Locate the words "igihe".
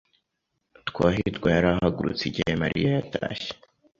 2.27-2.51